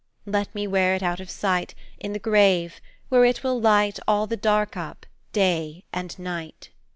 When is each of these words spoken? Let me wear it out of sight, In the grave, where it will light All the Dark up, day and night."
Let 0.25 0.55
me 0.55 0.65
wear 0.65 0.95
it 0.95 1.03
out 1.03 1.19
of 1.19 1.29
sight, 1.29 1.75
In 1.99 2.11
the 2.11 2.17
grave, 2.17 2.81
where 3.09 3.23
it 3.23 3.43
will 3.43 3.61
light 3.61 3.99
All 4.07 4.25
the 4.25 4.35
Dark 4.35 4.75
up, 4.75 5.05
day 5.31 5.83
and 5.93 6.17
night." 6.17 6.71